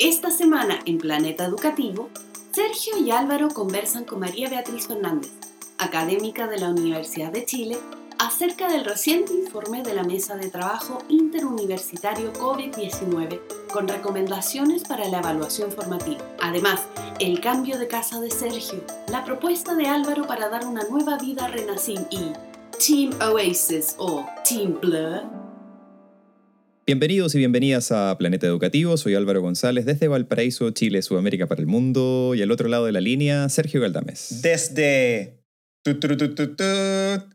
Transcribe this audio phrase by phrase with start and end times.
[0.00, 2.10] Esta semana en Planeta Educativo,
[2.50, 5.30] Sergio y Álvaro conversan con María Beatriz Fernández,
[5.78, 7.78] académica de la Universidad de Chile,
[8.18, 13.40] acerca del reciente informe de la Mesa de Trabajo Interuniversitario COVID-19
[13.72, 16.24] con recomendaciones para la evaluación formativa.
[16.42, 16.80] Además,
[17.20, 21.44] el cambio de casa de Sergio, la propuesta de Álvaro para dar una nueva vida
[21.44, 22.32] a Renacim y
[22.84, 25.43] Team Oasis o Team Blur
[26.86, 28.98] Bienvenidos y bienvenidas a Planeta Educativo.
[28.98, 32.34] Soy Álvaro González desde Valparaíso, Chile, Sudamérica para el mundo.
[32.36, 34.42] Y al otro lado de la línea, Sergio Galdames.
[34.42, 35.40] Desde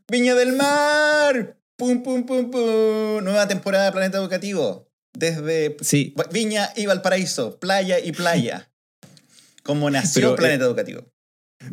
[0.08, 1.58] Viña del Mar.
[1.76, 3.24] Pum, pum, pum, pum.
[3.24, 4.88] Nueva temporada de Planeta Educativo.
[5.18, 6.14] Desde sí.
[6.32, 7.60] Viña y Valparaíso.
[7.60, 8.70] Playa y playa.
[9.64, 11.08] Como nació Planeta Educativo.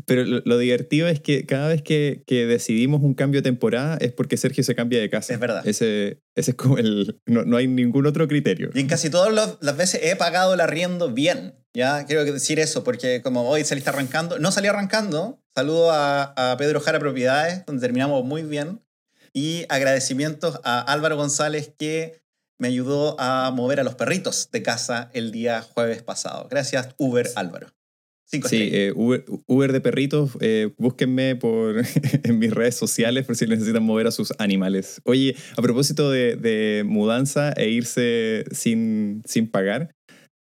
[0.05, 4.13] Pero lo, divertido es que cada vez que, que, decidimos un cambio de temporada es
[4.13, 5.33] porque Sergio se cambia de casa.
[5.33, 5.67] Es verdad.
[5.67, 7.21] Ese, ese es como el...
[7.27, 8.71] No, no, hay ningún otro criterio.
[8.75, 11.55] Y en casi todas las veces he pagado el arriendo bien.
[11.73, 15.41] Ya, quiero decir eso, porque como hoy saliste arrancando, no salí arrancando.
[15.55, 18.83] Saludo a, a Pedro Jara Propiedades, donde terminamos muy bien.
[19.33, 22.23] Y agradecimientos a Álvaro González, que
[22.59, 26.49] me ayudó a mover a los perritos de casa el día jueves pasado.
[26.51, 27.76] Gracias, Uber Álvaro
[28.27, 31.83] sí, eh, Uber, de perritos, eh, búsquenme por,
[32.25, 35.01] en mis redes sociales por si necesitan mover a sus animales.
[35.05, 39.95] Oye, a propósito de, mudanza e irse sin, sin pagar,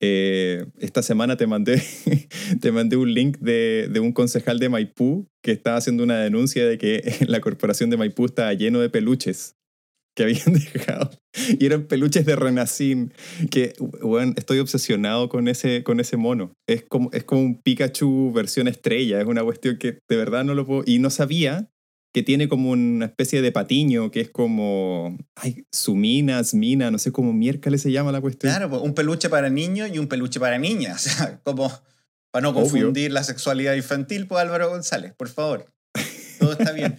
[0.03, 1.83] eh, esta semana te mandé,
[2.61, 6.67] te mandé un link de, de, un concejal de Maipú que estaba haciendo una denuncia
[6.67, 9.57] de que la corporación de Maipú estaba lleno de peluches
[10.15, 11.11] que habían dejado.
[11.59, 13.13] Y eran peluches de Renacín.
[13.51, 16.53] Que, bueno, estoy obsesionado con ese, con ese mono.
[16.69, 19.21] Es como, es como un Pikachu versión estrella.
[19.21, 20.83] Es una cuestión que de verdad no lo puedo.
[20.87, 21.71] Y no sabía
[22.13, 25.17] que tiene como una especie de patiño que es como.
[25.37, 28.53] Ay, Sumina, Smina, no sé cómo miércoles se llama la cuestión.
[28.53, 31.07] Claro, pues, un peluche para niños y un peluche para niñas.
[31.07, 31.71] O sea, como.
[32.33, 35.67] Para no confundir la sexualidad infantil, pues Álvaro González, por favor
[36.41, 36.99] todo está bien.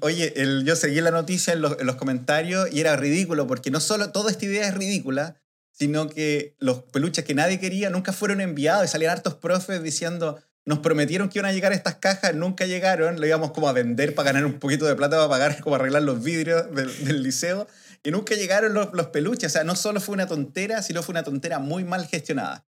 [0.00, 0.32] Oye,
[0.64, 4.10] yo seguí la noticia en los, en los, comentarios y era ridículo, porque no solo
[4.10, 5.36] toda esta idea es ridícula,
[5.72, 10.40] sino que los peluches que nadie quería nunca fueron enviados y salían hartos profes diciendo,
[10.64, 14.14] nos prometieron que iban a llegar estas cajas, nunca llegaron, lo íbamos como a vender
[14.14, 17.66] para ganar un poquito de plata para pagar, como arreglar los vidrios del, del liceo,
[18.04, 19.50] y nunca llegaron los, los peluches.
[19.50, 22.64] O sea, no solo fue una tontera, sino fue una tontera muy mal gestionada.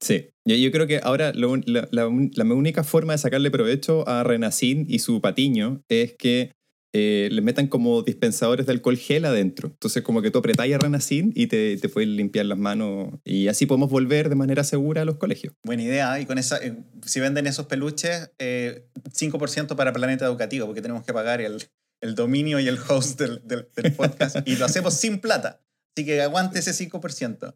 [0.00, 2.06] Sí, yo creo que ahora la, la,
[2.54, 6.52] única forma de sacarle provecho a Renacín y su patiño es que
[6.92, 9.68] eh, le metan como dispensadores de alcohol gel adentro.
[9.68, 13.48] Entonces, como que tú apretáis a Renacín y te, te puedes limpiar las manos y
[13.48, 15.54] así podemos volver de manera segura a los colegios.
[15.64, 16.18] Buena idea.
[16.18, 21.04] Y con esa, eh, si venden esos peluches, 5% eh, para Planeta Educativo, porque tenemos
[21.04, 21.62] que pagar el,
[22.00, 25.60] el dominio y el host del, del, del podcast y lo hacemos sin plata.
[25.94, 27.54] Así que aguante ese 5%.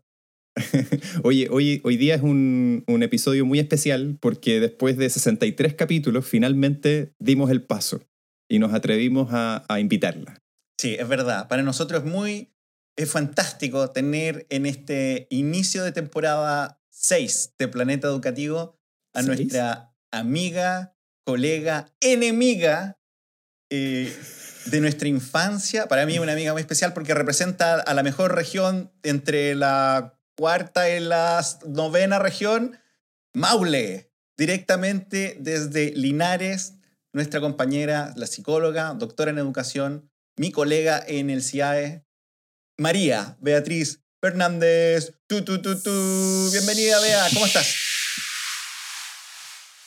[1.24, 6.26] Oye, hoy, hoy día es un, un, episodio muy especial porque después de 63 capítulos
[6.26, 8.02] finalmente dimos el paso
[8.48, 10.38] y nos atrevimos a, a invitarla.
[10.78, 11.48] Sí, es verdad.
[11.48, 12.54] Para nosotros es muy
[12.96, 18.78] es fantástico tener en este inicio de temporada 6 de Planeta Educativo
[19.12, 22.98] a nuestra amiga, colega, enemiga
[23.70, 24.14] eh,
[24.66, 25.88] de nuestra infancia.
[25.88, 30.88] Para mí una amiga muy especial porque representa a la mejor región entre la cuarta
[30.88, 32.78] en la novena región,
[33.32, 36.74] Maule, directamente desde Linares,
[37.12, 42.04] nuestra compañera, la psicóloga, doctora en educación, mi colega en el CIAE,
[42.76, 45.14] María Beatriz Fernández.
[45.26, 46.50] Tu, tu, tu, tu.
[46.50, 47.74] Bienvenida, Bea, ¿cómo estás?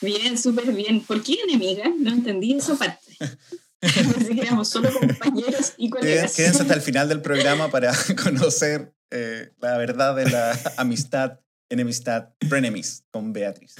[0.00, 1.00] Bien, súper bien.
[1.00, 1.84] ¿Por qué enemiga?
[1.98, 3.16] No entendí esa parte.
[3.80, 6.34] Pensé que éramos solo compañeros y colegas.
[6.34, 7.92] Quédense hasta el final del programa para
[8.22, 13.76] conocer eh, la verdad de la amistad, enemistad, frenemies con Beatriz.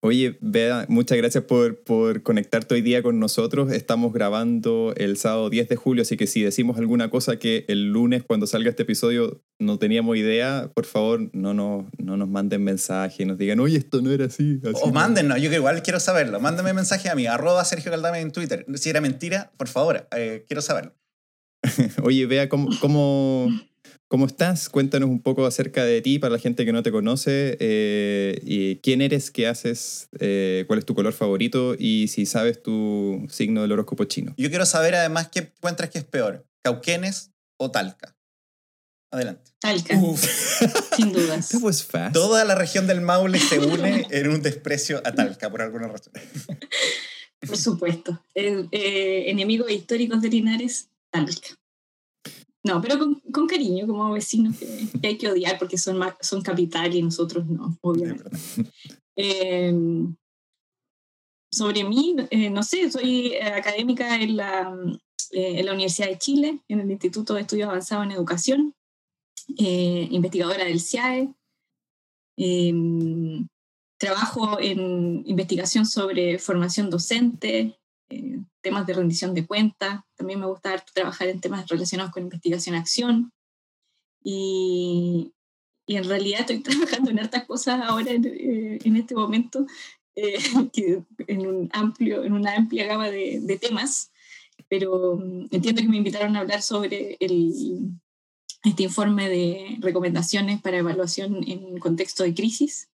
[0.00, 3.72] Oye, Bea, muchas gracias por, por conectarte hoy día con nosotros.
[3.72, 7.90] Estamos grabando el sábado 10 de julio, así que si decimos alguna cosa que el
[7.90, 12.62] lunes cuando salga este episodio no teníamos idea, por favor no nos, no nos manden
[12.62, 14.60] mensaje, nos digan, oye, esto no era así.
[14.80, 16.38] o mándennos, yo que igual quiero saberlo.
[16.38, 18.66] Mándenme mensaje a mí, arroba Sergio Caldame en Twitter.
[18.76, 20.94] Si era mentira, por favor, eh, quiero saberlo.
[22.04, 23.48] oye, Bea, ¿cómo, cómo,
[24.08, 24.70] ¿Cómo estás?
[24.70, 27.58] Cuéntanos un poco acerca de ti para la gente que no te conoce.
[27.60, 29.30] Eh, y ¿Quién eres?
[29.30, 30.08] ¿Qué haces?
[30.18, 31.76] Eh, ¿Cuál es tu color favorito?
[31.78, 34.32] Y si sabes tu signo del horóscopo chino.
[34.38, 38.16] Yo quiero saber además qué encuentras que es peor, Cauquenes o Talca.
[39.10, 39.52] Adelante.
[39.58, 40.00] Talca.
[40.96, 41.50] Sin dudas.
[42.14, 46.14] Toda la región del Maule se une en un desprecio a Talca por alguna razón.
[47.46, 48.24] Por supuesto.
[48.34, 51.58] Eh, enemigos históricos de Linares, Talca.
[52.64, 54.66] No, pero con, con cariño, como vecinos que,
[55.00, 58.30] que, hay que odiar porque son, son capital y nosotros no, obviamente.
[59.16, 59.72] Eh,
[61.52, 64.76] sobre mí, eh, no sé, soy académica en la,
[65.32, 68.74] en la Universidad de Chile, en el Instituto de Estudios Avanzados en Educación,
[69.56, 71.34] investigadora del CIAE.
[73.98, 77.78] trabajo en investigación sobre formación docente,
[78.10, 80.00] eh, temas de rendición de cuentas.
[80.16, 83.32] También me gusta trabajar en temas relacionados con investigación-acción.
[84.22, 85.32] Y,
[85.86, 89.66] y, en realidad estoy trabajando en hartas cosas ahora en, eh, en este momento,
[90.16, 90.38] eh,
[91.26, 94.10] en, un amplio, en una amplia gama de, de, temas.
[94.68, 97.92] Pero mm, entiendo que me invitaron a hablar sobre el,
[98.64, 102.88] este informe de recomendaciones para evaluación en contexto de crisis.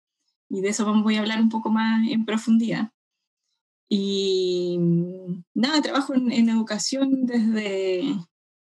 [0.49, 2.91] Y de eso voy a hablar un poco más en profundidad.
[3.95, 8.01] Y mm, nada, trabajo en, educación desde,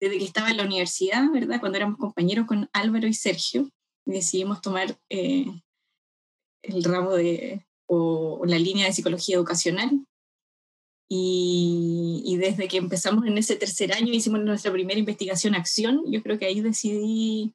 [0.01, 1.59] desde que estaba en la universidad, ¿verdad?
[1.59, 3.69] Cuando éramos compañeros con Álvaro y Sergio,
[4.05, 5.47] decidimos tomar eh,
[6.63, 10.07] el ramo de, o, la línea de psicología educacional.
[11.11, 16.23] Y, y, desde que empezamos en ese tercer año, hicimos nuestra primera investigación acción, yo
[16.23, 17.53] creo que ahí decidí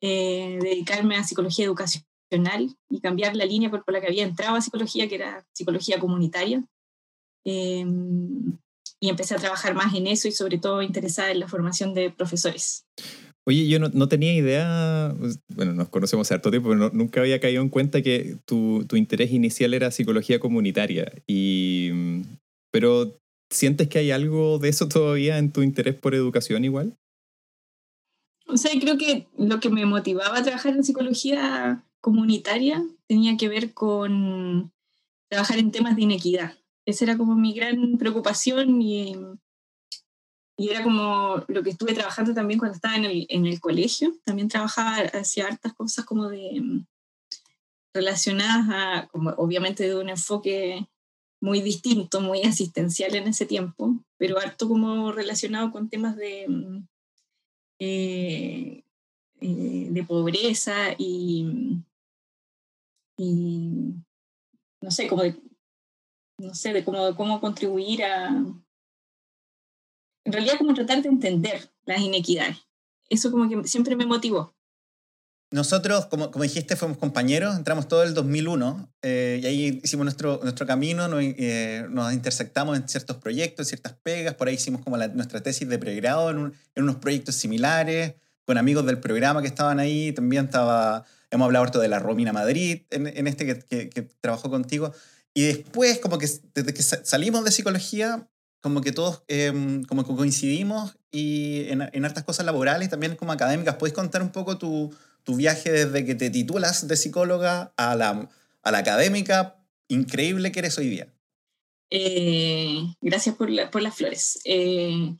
[0.00, 4.56] eh, dedicarme a psicología educacional y cambiar la línea por, por la que había entrado
[4.56, 6.64] a psicología, que era psicología comunitaria.
[7.44, 8.56] Em,
[9.00, 12.10] y empecé a trabajar más en eso y sobre todo interesada en la formación de
[12.10, 12.86] profesores.
[13.46, 17.20] Oye, yo no, no tenía idea, pues, bueno, nos conocemos hace harto tiempo, pero nunca
[17.20, 21.12] había caído en cuenta que tu, tu, interés inicial era psicología comunitaria.
[21.26, 21.90] Y,
[22.70, 23.20] pero,
[23.50, 26.96] ¿sientes que hay algo de eso todavía en tu interés por educación igual?
[28.46, 33.48] O sea, creo que lo que me motivaba a trabajar en psicología comunitaria tenía que
[33.48, 34.72] ver con
[35.28, 36.54] trabajar en temas de inequidad.
[36.86, 39.16] Esa era como mi gran preocupación y,
[40.56, 44.14] y era como lo que estuve trabajando también cuando estaba en el, en el colegio.
[44.24, 46.84] También trabajaba hacia hartas cosas como de
[47.94, 50.86] relacionadas a, como obviamente de un enfoque
[51.40, 56.46] muy distinto, muy asistencial en ese tiempo, pero harto como relacionado con temas de,
[57.78, 58.82] eh,
[59.40, 61.82] eh, de pobreza y,
[63.18, 63.94] y,
[64.80, 65.36] no sé, como de
[66.38, 68.44] no sé, de cómo, cómo contribuir a,
[70.24, 72.56] en realidad como tratar de entender las inequidades.
[73.08, 74.54] Eso como que siempre me motivó.
[75.50, 80.40] Nosotros, como, como dijiste, fuimos compañeros, entramos todo el 2001 eh, y ahí hicimos nuestro,
[80.42, 84.96] nuestro camino, nos, eh, nos, intersectamos en ciertos proyectos, ciertas pegas, por ahí hicimos como
[84.96, 88.14] la, nuestra tesis de pregrado en, unos proyectos similares,
[88.46, 92.32] con amigos del programa que estaban ahí, también estaba, hemos hablado harto de la Romina
[92.32, 94.92] Madrid, en, este que trabajó contigo,
[95.34, 98.28] y después, como que desde que salimos de psicología,
[98.60, 103.32] como que todos em, como que coincidimos y en, en hartas cosas laborales, también como
[103.32, 103.76] académicas.
[103.76, 104.94] ¿Puedes contar un poco tu,
[105.24, 108.30] tu viaje desde que te titulas de psicóloga a la,
[108.62, 109.56] a la académica
[109.88, 111.08] increíble que eres hoy día?
[111.90, 114.40] Eh, gracias por, por, las flores.
[114.44, 115.14] Eh,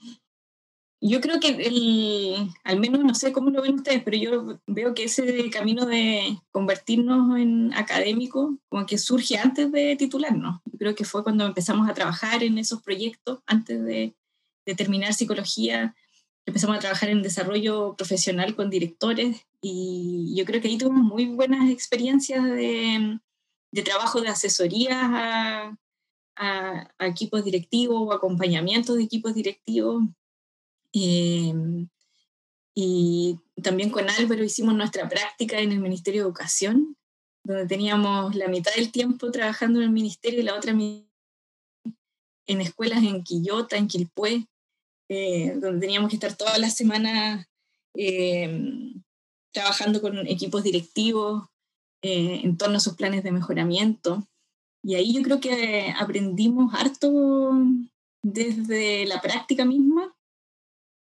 [1.06, 4.94] yo creo que el, al menos no sé cómo lo ven ustedes, pero yo veo
[4.94, 10.62] que ese camino de convertirnos en académicos como que surge antes de titularnos.
[10.64, 14.16] Yo creo que fue cuando empezamos a trabajar en esos proyectos, antes de,
[14.76, 15.94] terminar psicología,
[16.46, 21.26] empezamos a trabajar en desarrollo profesional con directores y yo creo que ahí tuvimos muy
[21.26, 23.20] buenas experiencias de,
[23.84, 25.76] trabajo de asesoría a,
[26.36, 30.04] a, a equipos directivos o acompañamiento de equipos directivos
[30.94, 31.88] Em,
[32.74, 36.96] y también con Álvaro hicimos nuestra práctica en el Ministerio de Educación,
[37.42, 43.02] donde teníamos la mitad del tiempo trabajando en el ministerio y la otra en escuelas
[43.02, 44.46] en Quillota, en Quilpué,
[45.08, 47.46] eh, donde teníamos que estar todas las semanas
[47.96, 48.92] eh,
[49.52, 51.48] trabajando con equipos directivos
[52.02, 54.26] eh, en torno a sus planes de mejoramiento.
[54.82, 57.52] Y ahí yo creo que aprendimos harto
[58.22, 60.14] desde la práctica misma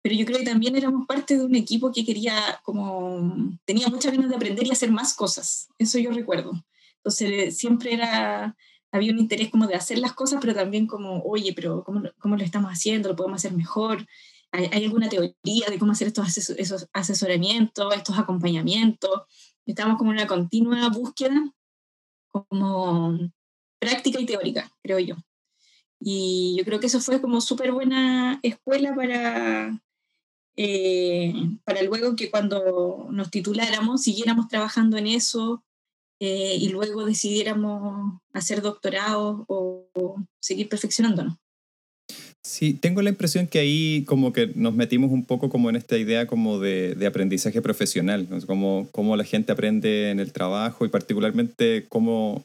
[0.01, 4.13] pero yo creo que también éramos parte de un equipo que quería, como, tenía muchas
[4.13, 6.53] ganas de aprender y hacer más cosas, eso yo recuerdo.
[6.97, 8.55] Entonces siempre era,
[8.91, 12.37] había un interés como de hacer las cosas, pero también como, oye, pero ¿cómo, cómo
[12.37, 13.09] lo estamos haciendo?
[13.09, 14.05] ¿Lo podemos hacer mejor?
[14.51, 19.21] ¿Hay, ¿Hay, alguna teoría de cómo hacer estos esos asesoramientos, estos acompañamientos?
[19.65, 21.53] Estamos como en una continua búsqueda,
[22.31, 23.17] como
[23.79, 25.15] práctica y teórica, creo yo.
[25.99, 29.79] Y yo creo que eso fue como súper buena escuela para,
[30.61, 35.63] eh, para luego que cuando nos tituláramos siguiéramos trabajando en eso
[36.19, 39.87] eh, y luego decidiéramos hacer doctorado o,
[40.41, 41.37] seguir perfeccionándonos.
[42.43, 45.97] Sí, tengo la impresión que ahí como que nos metimos un poco como en esta
[45.97, 50.89] idea como de, de aprendizaje profesional, como cómo la gente aprende en el trabajo y
[50.89, 52.43] particularmente cómo,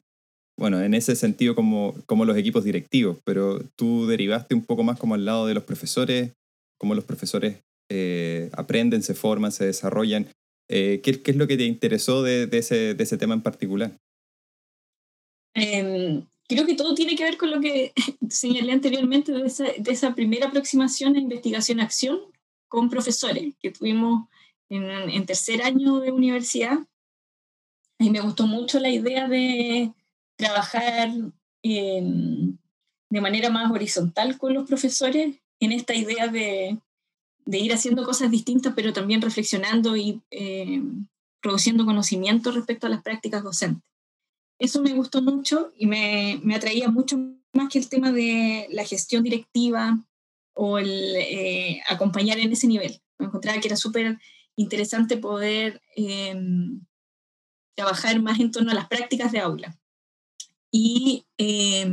[0.56, 5.00] bueno, en ese sentido como, como los equipos directivos, pero tú derivaste un poco más
[5.00, 6.30] como al lado de los profesores,
[6.78, 7.56] cómo los profesores
[7.88, 10.28] eh, aprenden, se forman, se desarrollan.
[10.68, 13.96] Eh, ¿qué, ¿qué, es lo que te interesó de, ese, de ese tema en particular?
[15.54, 17.92] Eh, creo que todo tiene que ver con lo que
[18.28, 22.20] señalé anteriormente de esa, primera aproximación a investigación-acción
[22.68, 24.28] con profesores que tuvimos
[24.68, 26.78] en, tercer año de universidad.
[27.98, 29.92] Y me gustó mucho la idea de
[30.36, 31.10] trabajar
[31.62, 32.02] eh,
[33.10, 36.78] de manera más horizontal con los profesores en esta idea de,
[37.46, 40.82] de ir haciendo cosas distintas, pero también reflexionando y eh,
[41.40, 43.82] produciendo conocimiento respecto a las prácticas docentes
[44.58, 47.18] eso me gustó mucho y me, me, atraía mucho
[47.52, 49.98] más que el tema de la gestión directiva
[50.54, 53.00] o el eh, acompañar en ese nivel.
[53.18, 54.18] Me encontraba que era súper
[54.56, 56.36] interesante poder eh,
[57.76, 59.76] trabajar más en torno a las prácticas de aula.
[60.70, 61.86] Y eh,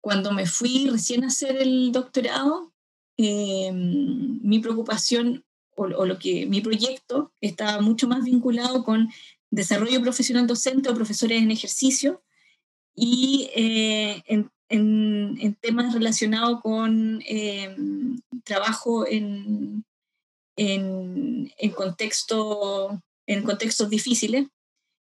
[0.00, 2.72] cuando me fui recién a hacer el doctorado,
[3.16, 5.44] em, mi preocupación
[5.76, 9.08] o, o, lo que mi proyecto estaba mucho más vinculado con
[9.50, 12.22] desarrollo profesional docente o profesores en ejercicio
[12.94, 17.76] y eh, en, en, en, temas relacionados con eh,
[18.44, 19.84] trabajo en,
[20.56, 24.48] en, en, contexto, en contextos difíciles.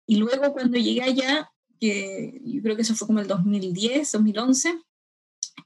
[0.06, 4.82] Y luego cuando llegué allá, que yo creo que eso fue como el 2010, 2011,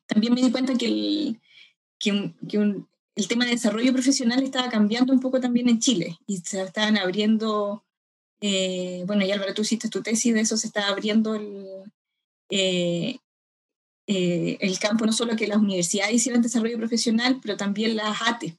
[0.05, 1.41] también me di cuenta que el,
[2.03, 6.17] que, que un, el tema de desarrollo profesional estaba cambiando un poco también en Chile
[6.27, 7.83] y se estaban abriendo
[8.45, 11.65] eh, bueno, y Álvaro, tú hiciste tu tesis, de eso se está abriendo el,
[12.50, 13.17] eh,
[14.05, 18.57] eh, el campo, no solo que las universidades hicieran desarrollo profesional, pero también las ATE,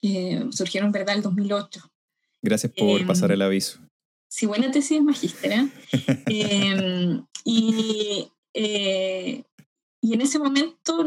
[0.00, 1.92] que surgieron, ¿verdad?, el 2008.
[2.40, 3.80] Gracias por pasar el aviso.
[4.30, 5.52] Sí, buena tesis de magíster.
[6.26, 11.04] Em, y, y en ese momento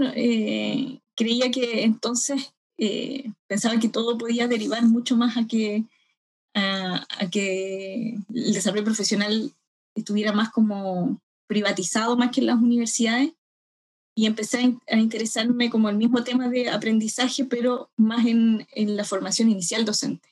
[1.16, 2.54] creía que entonces
[3.48, 5.86] pensaba que todo podía derivar mucho más a que
[6.54, 9.54] a, a, que el desarrollo profesional
[9.96, 13.34] estuviera más como privatizado más que en las universidades
[14.16, 18.96] y empecé a, a interesarme como el mismo tema de aprendizaje, pero más en, en
[18.96, 20.30] la formación inicial docente.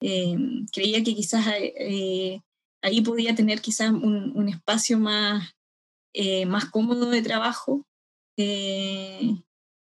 [0.00, 0.36] Eh,
[0.72, 2.40] creía que quizás eh,
[2.82, 5.56] ahí podía tener quizás un, un espacio más,
[6.12, 7.84] eh, más cómodo de trabajo
[8.36, 9.34] eh,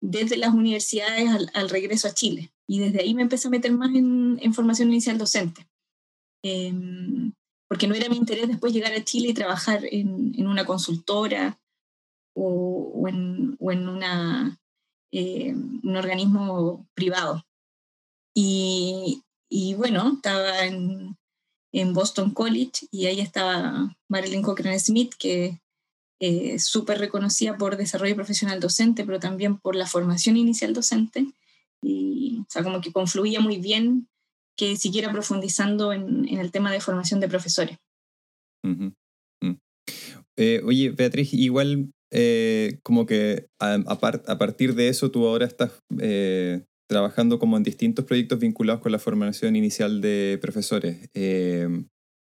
[0.02, 2.52] desde las universidades al, regreso a Chile.
[2.68, 5.68] Y desde ahí me empecé a meter más en, formación inicial docente.
[6.44, 6.74] Eh,
[7.68, 11.60] porque no era mi interés después llegar a Chile y trabajar en, en una consultora
[12.36, 14.60] o, o, en, o en una,
[15.12, 17.46] eh, un organismo privado.
[18.36, 21.18] Y, y bueno, estaba en,
[21.94, 25.60] Boston College y ahí estaba Marilyn Cochrane Smith, que
[26.20, 31.26] eh, súper reconocida por desarrollo profesional docente, pero también por la formación inicial docente
[31.82, 34.08] y, o sea, como que confluía muy bien
[34.58, 37.78] que siguiera profundizando en, en el tema de formación de profesores.
[38.66, 38.94] Uh -huh.
[39.46, 39.56] uh.
[40.36, 45.26] eh, oye, Beatriz, igual eh, como que a, a, par, a, partir de eso tú
[45.26, 45.72] ahora estás
[46.02, 51.10] eh, trabajando como en distintos proyectos vinculados con la formación inicial de profesores.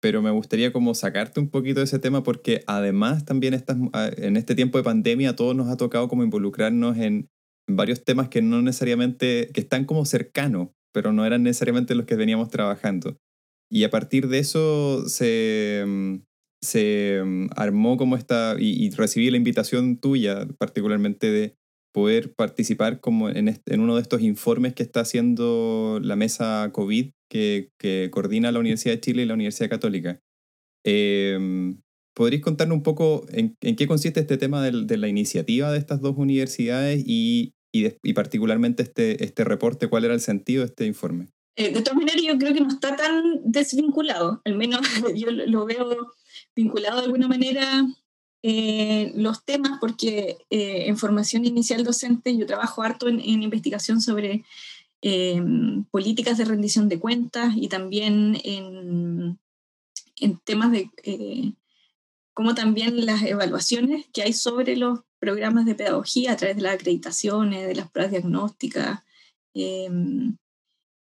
[0.02, 3.78] Pero me gustaría como sacarte un poquito de ese tema porque además también estás,
[4.18, 7.30] en este tiempo de pandemia a todos nos ha tocado como involucrarnos en
[7.70, 12.16] varios temas que no necesariamente, que están como cercanos, pero no eran necesariamente los que
[12.16, 13.18] veníamos trabajando.
[13.72, 16.16] Y a partir de eso se, mm,
[16.62, 21.56] se mm, armó como esta, y, y, recibí la invitación tuya particularmente de
[21.94, 26.70] poder participar como en, este, en uno de estos informes que está haciendo la mesa
[26.74, 30.22] COVID que, que coordina la Universidad de Chile y la Universidad Católica.
[30.86, 31.76] Eh,
[32.14, 35.78] ¿Podrías contarnos un poco en, en, qué consiste este tema de, de la iniciativa de
[35.78, 40.62] estas dos universidades y y, de, y, particularmente este, este reporte, ¿cuál era el sentido
[40.62, 41.28] de este informe?
[41.56, 44.82] Eh, de todas maneras, yo creo que no está tan desvinculado, al menos
[45.16, 46.12] yo lo veo
[46.56, 47.86] vinculado de alguna manera
[48.44, 54.44] eh, los temas, porque eh, en formación inicial docente yo trabajo harto en, investigación sobre
[55.02, 55.42] eh,
[55.92, 59.40] políticas de rendición de cuentas y también en,
[60.44, 61.54] temas de eh,
[62.34, 66.76] cómo también las evaluaciones que hay sobre los programas de pedagogía a través de las
[66.76, 69.02] acreditaciones, de las pruebas diagnósticas
[69.54, 69.90] eh,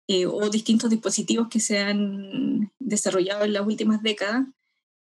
[0.08, 4.46] eh, o distintos dispositivos que se han desarrollado en las últimas décadas,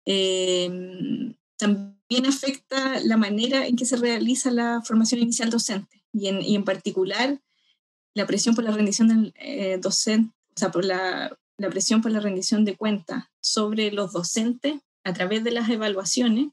[0.06, 6.04] eh, también afecta la manera en que se realiza la formación inicial docente.
[6.12, 7.40] y en, y en particular
[8.14, 12.22] la presión por la rendición del eh, o sea, por la, la, presión por la
[12.22, 16.48] rendición de cuentas sobre los docentes a través de las evaluaciones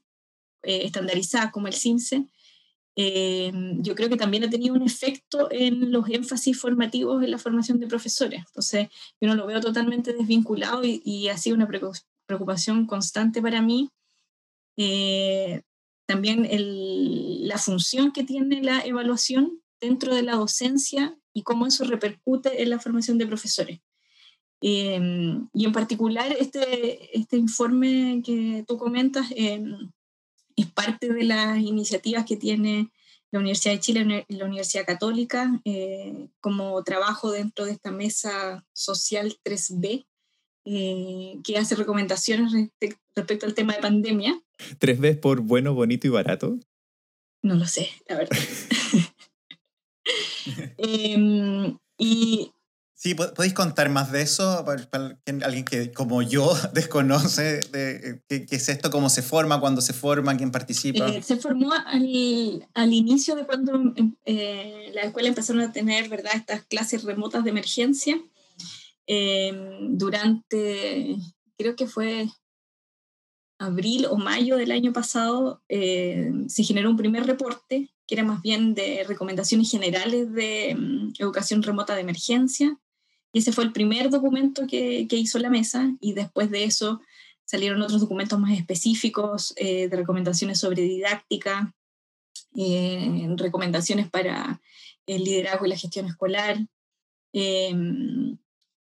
[0.63, 2.27] eh, estandarizadas como el CINCE,
[2.95, 7.39] eh, yo creo que también ha tenido un efecto en los énfasis formativos en la
[7.39, 8.43] formación de profesores.
[8.45, 13.61] Entonces, yo no lo veo totalmente desvinculado y, y ha sido una preocupación constante para
[13.61, 13.89] mí.
[16.05, 21.83] También el, la función que tiene la evaluación dentro de la docencia y cómo eso
[21.83, 23.79] repercute en la formación de profesores.
[24.61, 29.91] Em, y en particular, este, este informe que tú comentas em,
[30.55, 32.89] es parte de las iniciativas que tiene
[33.31, 38.63] la Universidad de Chile y la Universidad Católica eh, como trabajo dentro de esta mesa
[38.71, 40.05] social 3B,
[40.65, 42.53] eh, que hace recomendaciones
[43.15, 44.39] respecto al tema de pandemia.
[44.79, 46.59] ¿3B por bueno, bonito y barato?
[47.41, 48.37] No lo sé, la verdad.
[50.77, 52.51] Em, y
[53.03, 54.63] Sí, ¿podéis contar más de eso?
[54.63, 59.91] Para, alguien que, como yo, desconoce de, qué, es esto, cómo se forma, cuándo se
[59.91, 61.09] forma, quién participa.
[61.09, 66.07] Eh, se formó al, al, inicio de cuando em, eh, la escuela empezaron a tener
[66.07, 66.31] ¿verdad?
[66.33, 68.21] estas clases remotas de emergencia.
[69.05, 71.17] Em, durante,
[71.57, 72.29] creo que fue
[73.59, 78.41] abril o mayo del año pasado, eh, se generó un primer reporte que era más
[78.41, 82.77] bien de recomendaciones generales de mm, educación remota de emergencia.
[83.31, 87.01] Y ese fue el primer documento que, que, hizo la mesa y después de eso
[87.45, 91.73] salieron otros documentos más específicos eh, de recomendaciones sobre didáctica,
[92.55, 94.61] eh, recomendaciones para
[95.05, 96.57] el liderazgo y la gestión escolar.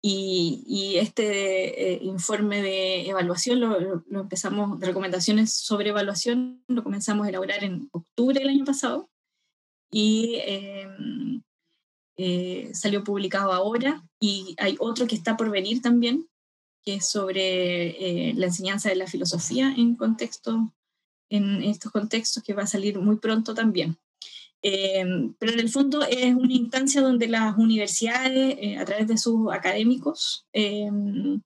[0.01, 7.31] Y, este eh, informe de evaluación lo, empezamos, de recomendaciones sobre evaluación, lo comenzamos a
[7.31, 9.11] elaborar en octubre del año pasado
[9.91, 11.43] y em,
[12.17, 14.05] eh, salió publicado ahora.
[14.21, 16.29] Y hay otro que está por venir también,
[16.85, 20.73] que es sobre eh, la enseñanza de la filosofía en, contexto,
[21.29, 23.99] en estos contextos, que va a salir muy pronto también.
[24.63, 29.17] Em, pero en el fondo es una instancia donde las universidades, eh, a través de
[29.17, 31.41] sus académicos, em,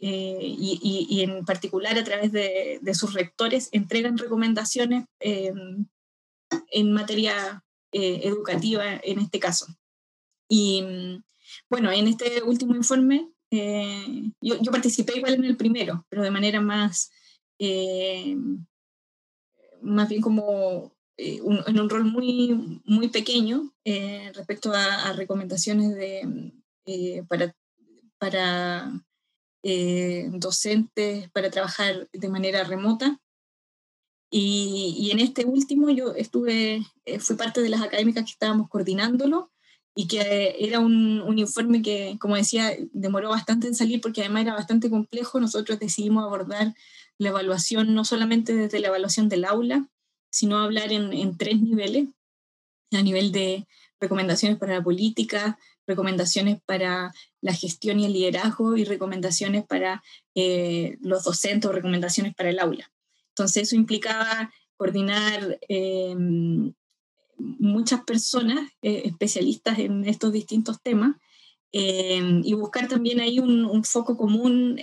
[0.00, 7.64] y, en particular a través de, sus rectores, entregan recomendaciones en materia
[7.96, 9.66] eh, educativa en este caso.
[10.48, 10.82] Y
[11.70, 16.32] bueno, en este último informe, eh, yo, yo, participé igual en el primero, pero de
[16.32, 17.12] manera más,
[17.60, 18.36] eh,
[19.80, 23.72] más bien como en un rol muy, muy pequeño
[24.34, 27.54] respecto a, recomendaciones de, para,
[28.18, 28.92] para
[30.32, 33.20] docentes para trabajar de manera remota.
[34.36, 39.52] Y, en este último yo estuve, eh, fui parte de las académicas que estábamos coordinándolo
[39.94, 44.42] y que era un, un, informe que, como decía, demoró bastante en salir porque además
[44.42, 45.38] era bastante complejo.
[45.38, 46.74] Nosotros decidimos abordar
[47.16, 49.88] la evaluación no solamente desde la evaluación del aula,
[50.34, 52.08] sino hablar en, en tres niveles,
[52.90, 53.68] a nivel de
[54.00, 60.02] recomendaciones para la política, recomendaciones para la gestión y el liderazgo y recomendaciones para
[60.34, 62.90] eh, los docentes o recomendaciones para el aula.
[63.28, 66.16] Entonces eso implicaba coordinar eh,
[67.38, 71.14] muchas personas eh, especialistas en estos distintos temas
[71.76, 74.78] eh, y buscar también ahí un, foco común.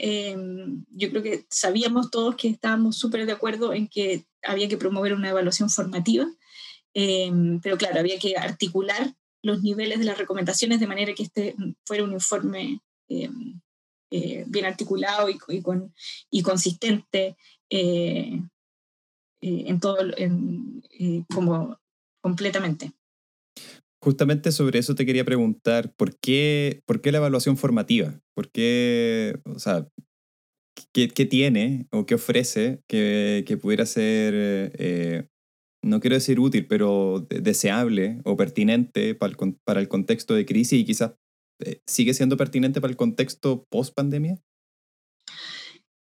[0.90, 5.14] yo creo que sabíamos todos que estábamos súper de acuerdo en que había que promover
[5.14, 6.28] una evaluación formativa,
[6.94, 12.04] pero claro, había que articular los niveles de las recomendaciones de manera que este fuera
[12.04, 12.82] un informe
[14.10, 15.94] bien articulado y, y, con,
[16.30, 17.38] y consistente
[17.74, 18.42] eh,
[19.42, 21.80] eh, en todo, en, eh, como
[22.22, 22.92] completamente.
[24.04, 28.20] Justamente sobre eso te quería preguntar, ¿por qué, por qué la evaluación formativa?
[28.34, 29.88] ¿Por qué, o sea,
[30.92, 35.30] qué, qué tiene o qué ofrece que, que pudiera ser,
[35.84, 40.80] no quiero decir útil, pero deseable o pertinente para el, para el contexto de crisis
[40.80, 41.14] y quizás
[41.86, 44.42] sigue siendo pertinente para el contexto post pandemia?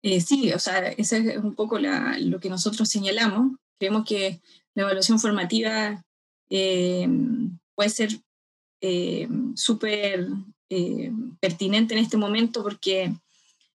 [0.03, 3.57] Eh, sí, o sea, eso es un poco lo que nosotros señalamos.
[3.79, 4.41] Creemos que
[4.75, 6.03] la evaluación formativa
[6.51, 7.07] eh,
[7.81, 8.11] puede ser
[8.83, 10.29] eh, súper
[11.41, 13.07] pertinente en este momento porque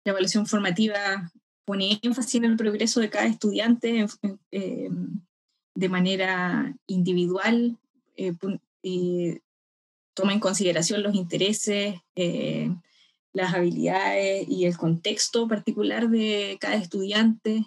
[0.04, 1.30] la evaluación formativa
[1.64, 4.06] pone énfasis en el progreso de cada estudiante
[4.50, 7.78] de manera individual,
[10.14, 11.94] toma en consideración los intereses,
[13.32, 17.64] las habilidades y el contexto particular de cada estudiante.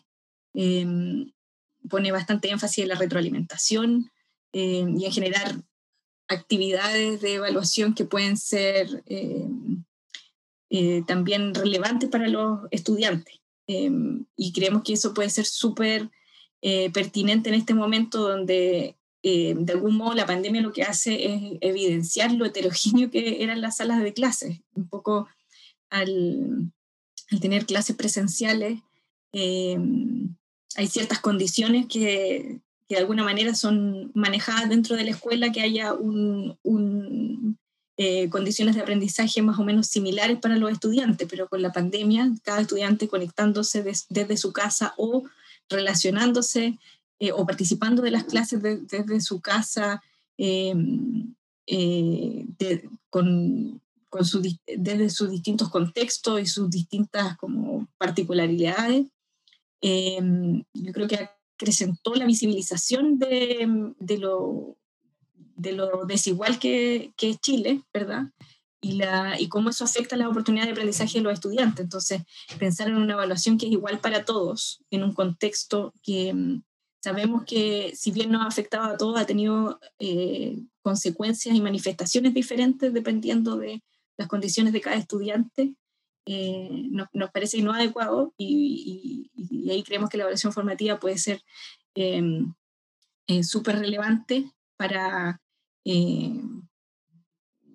[0.53, 1.31] Em,
[1.89, 4.11] pone bastante énfasis en la retroalimentación
[4.53, 5.55] eh, y en generar
[6.27, 9.47] actividades de evaluación que pueden ser eh,
[11.07, 13.35] también relevantes para los estudiantes.
[13.67, 16.09] y creemos que eso puede ser súper
[16.93, 22.31] pertinente en este momento donde de algún modo la pandemia lo que hace es evidenciar
[22.31, 24.59] lo heterogéneo que eran las salas de clases.
[24.73, 25.27] Un poco
[25.89, 26.71] al,
[27.31, 28.81] al tener clases presenciales,
[30.75, 35.61] hay ciertas condiciones que, que de alguna manera son manejadas dentro de la escuela, que
[35.61, 37.57] haya un,
[37.97, 42.31] eh, condiciones de aprendizaje más o menos similares para los estudiantes, pero con la pandemia,
[42.43, 45.23] cada estudiante conectándose desde su casa o
[45.69, 46.77] relacionándose
[47.19, 50.03] eh, o participando de las clases desde su casa,
[50.37, 51.33] em,
[51.65, 52.45] eh,
[53.09, 59.07] con, con su, desde sus distintos contextos y sus distintas como particularidades.
[59.81, 64.77] Em, yo creo que acrecentó la visibilización de, de, lo,
[65.55, 68.25] de lo desigual que, es Chile, ¿verdad?
[68.81, 71.83] Y, la, y cómo eso afecta la oportunidad de aprendizaje de los estudiantes.
[71.83, 72.21] Entonces,
[72.59, 76.61] pensar en una evaluación que es igual para todos, en un contexto que mm,
[77.01, 82.33] sabemos que si bien nos ha afectado a todos, ha tenido eh, consecuencias y manifestaciones
[82.33, 83.81] diferentes dependiendo de
[84.17, 85.73] las condiciones de cada estudiante,
[86.27, 91.41] eh, nos, parece no adecuado y, y, ahí creemos que la evaluación formativa puede ser
[91.93, 92.53] em,
[93.27, 95.41] eh, súper relevante para,
[95.85, 96.41] eh,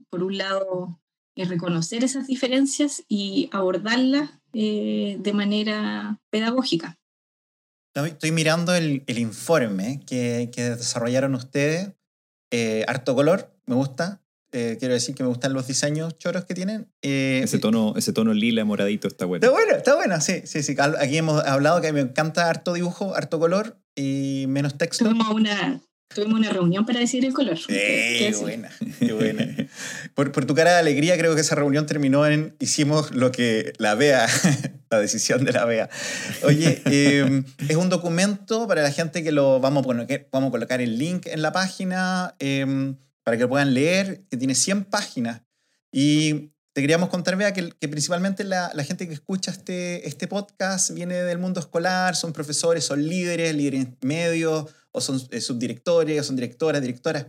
[0.08, 1.00] por un lado,
[1.36, 6.98] reconocer esas diferencias y abordarlas de manera pedagógica.
[7.94, 11.94] Estoy mirando el, el informe que, que, desarrollaron ustedes.
[12.86, 14.20] harto color, me gusta.
[14.52, 16.88] Eh, quiero decir que me gustan los diseños choros que tienen.
[17.02, 19.44] Eh, ese, tono, ese tono lila moradito está bueno.
[19.44, 20.74] Está bueno, está bueno, sí, sí, sí.
[20.98, 25.04] Aquí hemos hablado que me encanta harto dibujo, harto color y menos texto.
[25.04, 25.80] Tuvimos una,
[26.12, 27.58] tuvimos una reunión para decir el color.
[27.68, 29.68] qué buena, qué buena.
[30.14, 33.72] por, por, tu cara de alegría creo que esa reunión terminó en hicimos lo que
[33.78, 34.26] la vea,
[34.90, 35.88] la decisión de la vea.
[36.42, 40.50] Oye, em, es un documento para la gente que lo vamos a, poner, vamos a
[40.50, 42.34] colocar el link en la página.
[43.24, 45.42] Para que lo puedan leer, que tiene 100 páginas.
[45.92, 50.28] Y te queríamos contar, vea, que, que principalmente la, la, gente que escucha este, este
[50.28, 56.20] podcast viene del mundo escolar, son profesores, son líderes, líderes medios, o son eh, subdirectores,
[56.20, 57.26] o son directoras, directoras.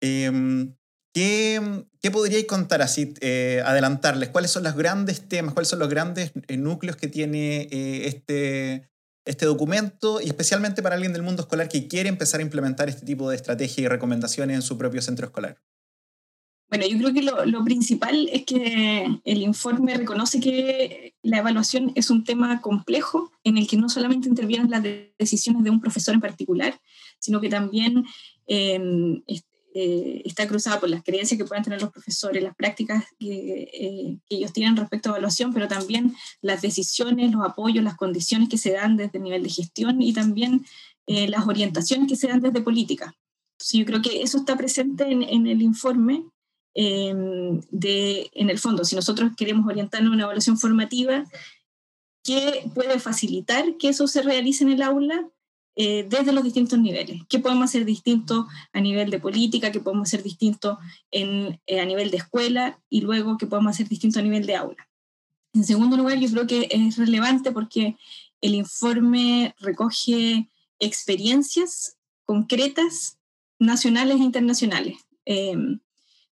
[0.00, 0.68] Eh,
[1.12, 4.28] ¿qué, ¿Qué podríais contar así, eh, adelantarles?
[4.28, 8.88] ¿Cuáles son los grandes temas, cuáles son los grandes eh, núcleos que tiene eh, este,
[9.28, 13.04] este documento y especialmente para alguien del mundo escolar que quiere empezar a implementar este
[13.04, 15.58] tipo de estrategias y recomendaciones en su propio centro escolar?
[16.70, 21.92] Bueno, yo creo que lo, lo, principal es que el informe reconoce que la evaluación
[21.94, 24.82] es un tema complejo en el que no solamente intervienen las
[25.18, 26.78] decisiones de un profesor en particular,
[27.18, 28.04] sino que también
[28.46, 29.22] eh,
[29.80, 34.18] eh, está cruzada por las creencias que puedan tener los profesores, las prácticas que, eh,
[34.28, 38.58] que, ellos tienen respecto a evaluación, pero también las decisiones, los apoyos, las condiciones que
[38.58, 40.66] se dan desde el nivel de gestión y también
[41.06, 43.14] eh, las orientaciones que se dan desde política.
[43.52, 46.24] Entonces yo creo que eso está presente en, en el informe.
[46.74, 51.24] Em, de, en el fondo, si nosotros queremos orientarnos a una evaluación formativa,
[52.24, 55.28] ¿qué puede facilitar que eso se realice en el aula?
[55.80, 57.22] Eh, desde los distintos niveles.
[57.28, 59.70] ¿Qué podemos hacer distinto a nivel de política?
[59.70, 60.80] ¿Qué podemos hacer distinto
[61.12, 62.80] en, eh, a nivel de escuela?
[62.90, 64.88] Y luego, ¿qué podemos hacer distinto a nivel de aula?
[65.52, 67.96] En segundo lugar, yo creo que es relevante porque
[68.40, 70.48] el informe recoge
[70.80, 73.16] experiencias concretas
[73.60, 74.96] nacionales e internacionales.
[75.26, 75.54] Eh,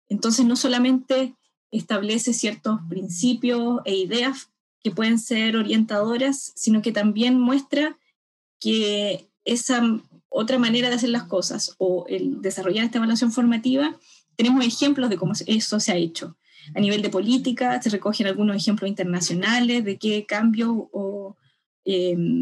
[0.08, 1.34] entonces, no solamente
[1.72, 4.50] establece ciertos principios e ideas
[4.84, 7.98] que pueden ser orientadoras, sino que también muestra
[8.60, 9.82] que esa
[10.28, 13.98] otra manera de hacer las cosas o el desarrollar esta evaluación formativa,
[14.36, 16.36] tenemos ejemplos de cómo eso se ha hecho.
[16.74, 21.36] A nivel de política, se recogen algunos ejemplos internacionales de qué cambios o,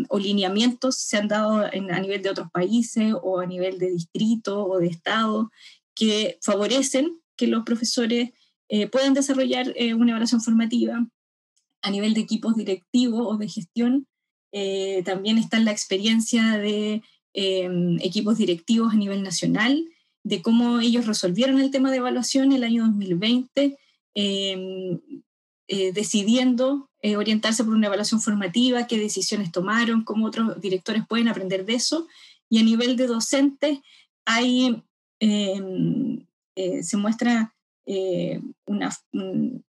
[0.08, 4.66] o lineamientos se han dado a nivel de otros países o a nivel de distrito
[4.66, 5.50] o de estado
[5.94, 8.30] que favorecen que los profesores
[8.68, 11.06] eh, puedan desarrollar eh, una evaluación formativa
[11.82, 14.06] a nivel de equipos directivos o de gestión
[14.52, 19.84] eh, también está la experiencia de em, equipos directivos a nivel nacional,
[20.24, 23.78] de cómo ellos resolvieron el tema de evaluación el año 2020,
[24.14, 25.00] em,
[25.68, 31.28] eh, decidiendo eh, orientarse por una evaluación formativa, qué decisiones tomaron, cómo otros directores pueden
[31.28, 32.08] aprender de eso.
[32.48, 33.78] Y a nivel de docentes,
[34.26, 34.82] hay,
[35.20, 36.26] em,
[36.82, 37.54] se muestra
[37.86, 39.64] un,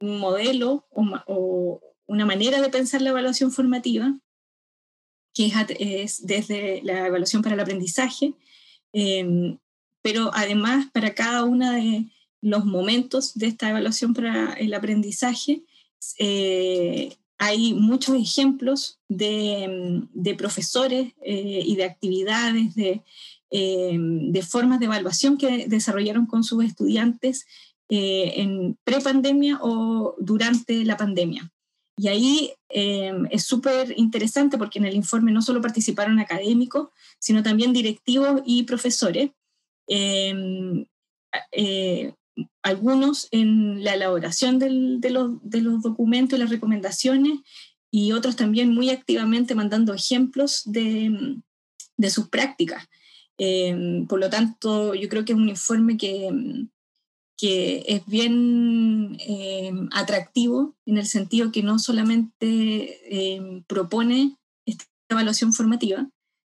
[0.00, 4.18] modelo o, o, una manera de pensar la evaluación formativa,
[5.34, 8.34] que es, desde la evaluación para el aprendizaje,
[8.92, 9.58] Em,
[10.02, 12.06] pero además, para cada uno de
[12.40, 15.62] los momentos de esta evaluación para el aprendizaje,
[16.18, 23.02] eh, hay muchos ejemplos de, de profesores eh, y de actividades, de,
[23.50, 27.46] em, de, formas de evaluación que desarrollaron con sus estudiantes
[27.88, 31.50] eh, en prepandemia o durante la pandemia.
[31.98, 37.42] Y ahí em, es súper interesante porque en el informe no solo participaron académicos, sino
[37.42, 39.30] también directivos y profesores.
[39.88, 40.86] Em,
[41.52, 42.14] eh,
[42.62, 44.70] algunos en la elaboración de,
[45.10, 47.40] los, de, los, documentos y las recomendaciones
[47.90, 51.36] y otros también muy activamente mandando ejemplos de,
[51.96, 52.86] de sus prácticas.
[53.38, 56.30] Em, por lo tanto, yo creo que es un informe que,
[57.38, 65.52] que es bien em, atractivo en el sentido que no solamente em, propone esta evaluación
[65.52, 66.10] formativa,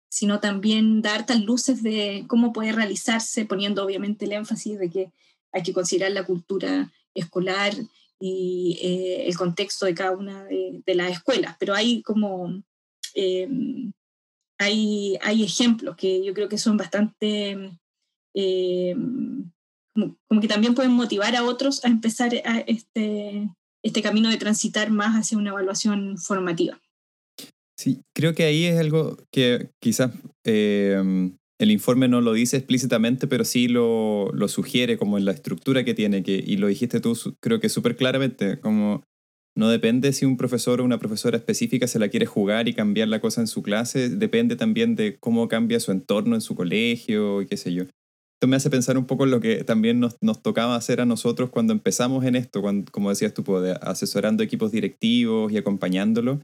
[0.09, 5.11] sino también dar tal luces de cómo puede realizarse, poniendo obviamente el énfasis de que
[5.51, 7.73] hay que considerar la cultura escolar
[8.17, 12.63] y eh, el contexto de cada una de, las escuelas, pero hay como,
[14.57, 17.77] hay, hay ejemplos que yo creo que son bastante,
[19.97, 23.49] como, que también pueden motivar a otros a empezar a este,
[23.83, 26.79] este camino de transitar más hacia una evaluación formativa.
[27.79, 30.11] Sí, creo que ahí es algo que quizás
[30.43, 35.31] em, el informe no lo dice explícitamente, pero sí lo, lo, sugiere como en la
[35.31, 39.03] estructura que tiene, que, y lo dijiste tú creo que súper claramente, como
[39.55, 43.07] no depende si un profesor o una profesora específica se la quiere jugar y cambiar
[43.07, 47.41] la cosa en su clase, depende también de cómo cambia su entorno en su colegio
[47.41, 47.85] y qué sé yo.
[48.37, 51.07] Esto me hace pensar un poco en lo que también nos, nos tocaba hacer a
[51.07, 53.43] nosotros cuando empezamos en esto, cuando, como decías tú,
[53.81, 56.37] asesorando equipos directivos y acompañándolos.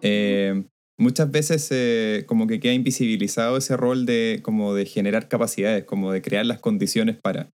[0.00, 0.64] Eh,
[0.96, 6.12] muchas veces eh, como que queda invisibilizado ese rol de, como de generar capacidades, como
[6.12, 7.50] de crear las condiciones para.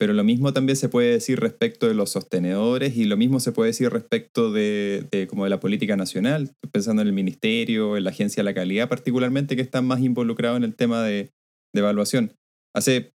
[0.00, 3.52] Pero lo mismo también se puede decir respecto de los sostenedores y lo mismo se
[3.52, 8.02] puede decir respecto de, de como de la política nacional, pensando en el ministerio, en
[8.02, 11.30] la agencia de la calidad particularmente, que están más involucrados en el tema de,
[11.72, 12.32] de evaluación.
[12.74, 13.12] Hace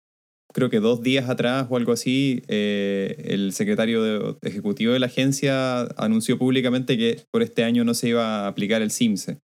[0.54, 5.82] creo que dos días atrás o algo así, eh, el secretario ejecutivo de la agencia
[5.98, 9.40] anunció públicamente que por este año no se iba a aplicar el CIMSE.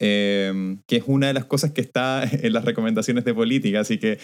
[0.00, 3.98] Em, que es una de las cosas que está en las recomendaciones de política, así
[3.98, 4.18] que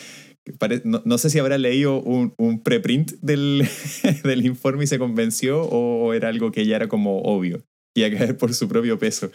[0.84, 3.66] no, sé si habrá leído un, un preprint del,
[4.22, 7.64] del, informe y se convenció o era algo que ya era como obvio
[7.96, 9.30] y a caer por su propio peso.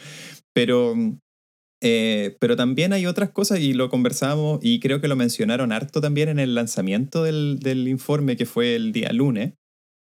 [0.53, 0.95] Pero,
[1.81, 6.01] eh, pero también hay otras cosas y lo conversamos y creo que lo mencionaron harto
[6.01, 9.53] también en el lanzamiento del, del informe que fue el día lunes.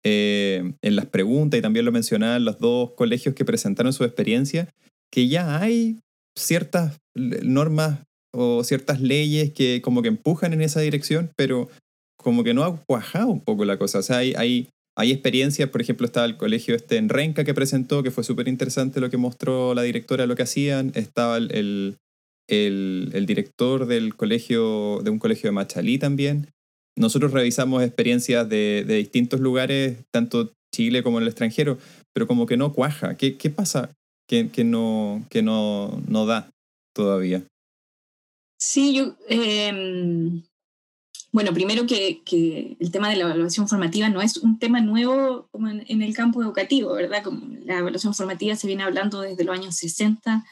[0.04, 4.68] Eh, en las preguntas y también lo mencionaban los dos colegios que presentaron su experiencia,
[5.12, 5.98] que ya hay
[6.36, 7.98] ciertas normas
[8.32, 11.68] o ciertas leyes que como que empujan en esa dirección, pero
[12.16, 13.98] como que no ha cuajado un poco la cosa.
[13.98, 14.68] O sea, hay, hay,
[14.98, 18.48] hay experiencias, por ejemplo, estaba el colegio este en Renca que presentó, que fue súper
[18.48, 20.92] interesante lo que mostró la directora lo que hacían.
[20.94, 21.50] Estaba el,
[22.48, 26.48] el, el, director del colegio, de un colegio de Machalí también.
[26.96, 31.78] Nosotros revisamos experiencias de, de distintos lugares, tanto Chile como en el extranjero,
[32.12, 33.16] pero como que no cuaja.
[33.16, 33.92] ¿Qué, qué pasa?
[34.28, 36.50] que, no, que no, no da
[36.94, 37.46] todavía.
[38.60, 40.42] Sí, yo, em,
[41.30, 45.68] bueno, primero que, el tema de la evaluación formativa no es un tema nuevo como
[45.68, 47.22] en, el campo educativo, ¿verdad?
[47.22, 50.44] Como la evaluación formativa se viene hablando desde los años 60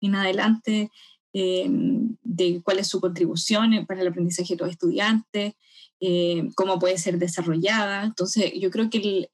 [0.00, 0.90] en adelante
[1.32, 5.54] em, de cuál es su contribución para el aprendizaje de los estudiantes,
[6.00, 8.04] em, cómo puede ser desarrollada.
[8.04, 9.28] Entonces, yo creo que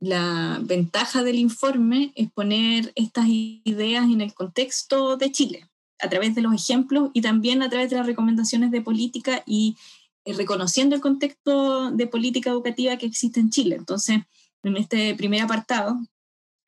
[0.00, 5.67] la ventaja del informe es poner estas ideas en el contexto de Chile,
[6.00, 9.76] a través de los ejemplos y también a través de las recomendaciones de política y
[10.24, 13.76] eh, reconociendo el contexto de política educativa que existe en Chile.
[13.76, 14.20] Entonces,
[14.62, 15.98] en este primer apartado,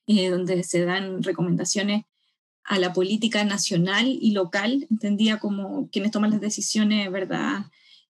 [0.07, 2.05] eh, donde se dan recomendaciones
[2.65, 7.67] a la política nacional y local, entendía como quienes toman las decisiones, ¿verdad?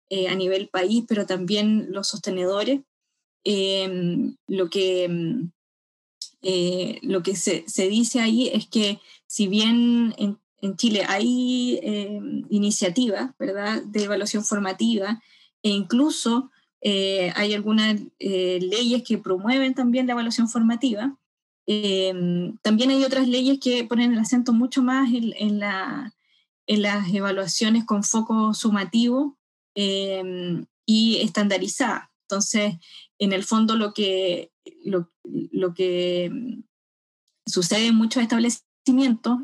[0.10, 2.82] Eh, a nivel país, pero también los sostenedores,
[3.44, 5.52] Em, lo que, em,
[6.42, 11.80] eh, lo que se, se, dice ahí es que si bien en, en Chile hay
[11.82, 12.20] eh,
[12.50, 15.22] iniciativas de evaluación formativa
[15.64, 21.18] e incluso eh, hay algunas leyes que promueven también la evaluación formativa,
[22.64, 26.16] también hay otras leyes que ponen el acento mucho más en, en, la,
[26.66, 29.38] en las evaluaciones con foco sumativo
[29.76, 32.10] y estandarizada.
[32.30, 32.76] Entonces,
[33.20, 34.52] en el fondo lo que,
[34.84, 36.64] lo, que mm,
[37.46, 38.69] sucede en muchos establecimientos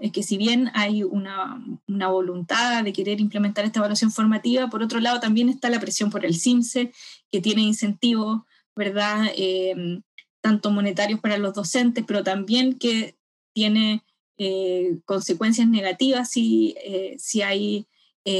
[0.01, 4.81] es que si bien hay una, una, voluntad de querer implementar esta evaluación formativa, por
[4.81, 6.91] otro lado también está la presión por el CIMSE,
[7.31, 8.41] que tiene incentivos,
[8.75, 9.27] ¿verdad?
[9.37, 10.01] Eh,
[10.41, 13.15] tanto monetarios para los docentes, pero también que
[13.53, 14.03] tiene
[14.37, 17.87] eh, consecuencias negativas si, eh, si hay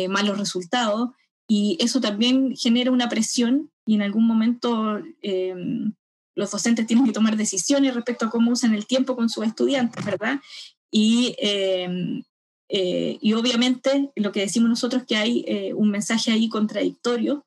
[0.09, 1.09] malos resultados.
[1.47, 4.99] Y eso también genera una presión y en algún momento
[6.35, 10.03] los docentes tienen que tomar decisiones respecto a cómo usan el tiempo con sus estudiantes,
[10.03, 10.39] ¿verdad?
[10.91, 12.23] Y, em,
[12.69, 17.45] eh, y obviamente lo que decimos nosotros es que hay eh, un mensaje ahí contradictorio.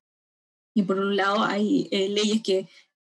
[0.74, 2.68] Y por un lado hay eh, leyes que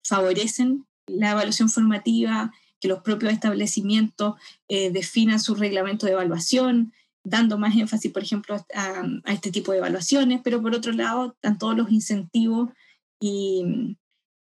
[0.05, 4.35] favorecen la evaluación formativa, que los propios establecimientos
[4.67, 6.91] definan su reglamento de evaluación,
[7.23, 11.57] dando más énfasis, por ejemplo, a, este tipo de evaluaciones, pero por otro lado están
[11.57, 12.69] todos los incentivos
[13.21, 13.95] y,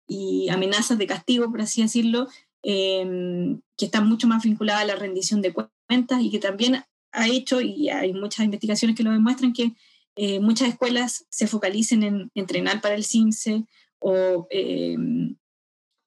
[0.08, 2.28] y amenazas de castigo, por así decirlo,
[2.70, 7.28] em, que están mucho más vinculadas a la rendición de cuentas y que también ha
[7.30, 9.72] hecho, y hay muchas investigaciones que lo demuestran, que
[10.18, 13.64] eh, muchas escuelas se focalicen en entrenar para el CIMSE
[14.50, 15.38] em,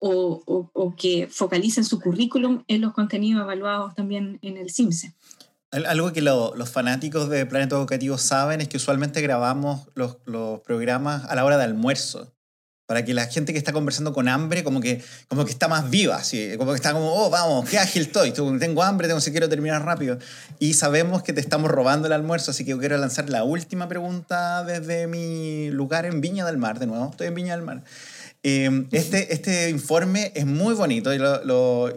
[0.00, 5.14] o, o, o, que focalicen su currículum en los contenidos evaluados también en el CIMSE.
[5.70, 11.24] Algo que los fanáticos de Planeta Educativo saben es que usualmente grabamos los, los programas
[11.24, 12.34] a la hora de almuerzo
[12.90, 15.90] para que la gente que está conversando con hambre como que, como que está más
[15.90, 19.48] viva, así, como que está como, oh, vamos, qué ágil estoy, tengo hambre, tengo quiero
[19.48, 20.18] terminar rápido.
[20.58, 23.86] Y sabemos que te estamos robando el almuerzo, así que yo quiero lanzar la última
[23.86, 27.84] pregunta desde mi lugar en Viña del Mar, de nuevo, estoy en Viña del Mar.
[28.42, 31.94] Em, este, este informe es muy bonito, y lo,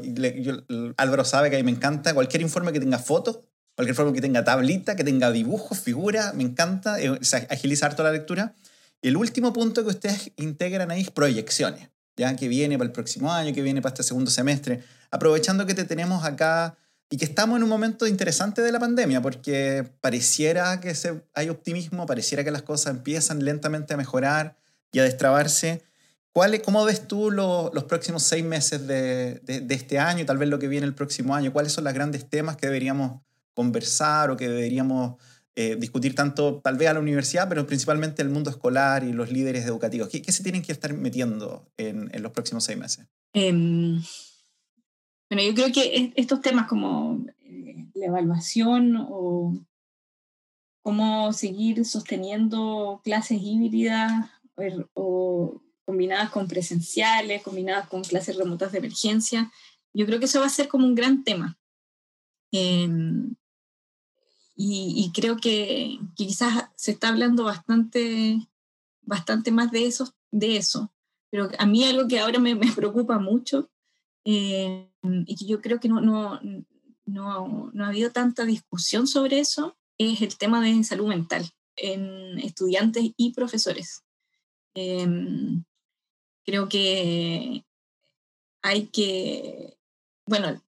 [0.97, 3.39] Álvaro sabe que a mí me encanta cualquier informe que tenga fotos,
[3.73, 7.17] cualquier informe que tenga tablita, que tenga dibujos, figuras, me encanta, eh,
[7.49, 8.53] agilizar toda la lectura.
[9.03, 13.33] El último punto que ustedes integran ahí es proyecciones, ya que viene para el próximo
[13.33, 16.77] año, que viene para este segundo semestre, aprovechando que te tenemos acá
[17.09, 20.95] y que estamos en un momento interesante de la pandemia, porque pareciera que
[21.33, 24.55] hay optimismo, pareciera que las cosas empiezan lentamente a mejorar
[24.93, 25.83] y a destrabarse.
[26.31, 30.59] ¿Cuál, ¿Cómo ves tú los próximos seis meses de, de, este año tal vez lo
[30.59, 31.51] que viene el próximo año?
[31.51, 33.21] ¿Cuáles son los grandes temas que deberíamos
[33.53, 35.21] conversar o que deberíamos
[35.55, 39.31] eh, discutir tanto tal vez a la universidad, pero principalmente el mundo escolar y los
[39.31, 40.09] líderes educativos?
[40.09, 43.07] ¿Qué, qué se tienen que estar metiendo en, en los próximos seis meses?
[43.35, 44.01] Um,
[45.29, 49.53] bueno, yo creo que estos temas como eh, la evaluación o
[50.83, 54.63] cómo seguir sosteniendo clases híbridas o,
[54.93, 59.51] o combinadas con presenciales, combinadas con clases remotas de emergencia,
[59.93, 61.57] yo creo que eso va a ser como un gran tema.
[62.51, 62.87] Eh,
[64.55, 68.47] y, creo que, quizás se está hablando bastante,
[69.01, 70.93] bastante más de eso, de eso.
[71.31, 73.71] Pero a mí algo que ahora me, me preocupa mucho
[74.25, 76.39] eh, y que yo creo que no, no,
[77.05, 82.39] no, no, ha habido tanta discusión sobre eso es el tema de salud mental en
[82.39, 84.03] estudiantes y profesores.
[84.75, 85.07] Eh,
[86.45, 87.65] creo que
[88.61, 89.77] hay que,
[90.25, 90.61] bueno,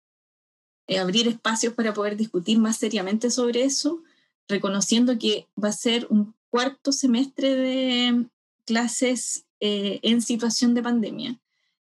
[0.92, 4.02] eh, abrir espacios para poder discutir más seriamente sobre eso,
[4.46, 8.26] reconociendo que va a ser un cuarto semestre de
[8.66, 11.40] clases eh, en situación de pandemia,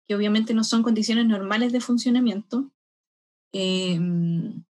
[0.08, 2.72] que obviamente no son condiciones normales de funcionamiento.
[3.52, 4.63] Em,